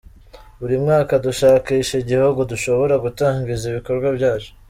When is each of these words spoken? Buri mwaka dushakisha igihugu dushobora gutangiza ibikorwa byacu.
Buri 0.59 0.75
mwaka 0.83 1.13
dushakisha 1.25 1.93
igihugu 2.03 2.39
dushobora 2.51 2.93
gutangiza 3.05 3.63
ibikorwa 3.67 4.07
byacu. 4.17 4.49